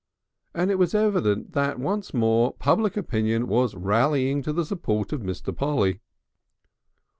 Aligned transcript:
and 0.55 0.71
it 0.71 0.79
was 0.79 0.95
evident 0.95 1.53
that 1.53 1.77
once 1.77 2.11
more 2.11 2.53
public 2.53 2.97
opinion 2.97 3.45
was 3.47 3.75
rallying 3.75 4.41
to 4.41 4.51
the 4.51 4.65
support 4.65 5.13
of 5.13 5.21
Mr. 5.21 5.55
Polly. 5.55 5.99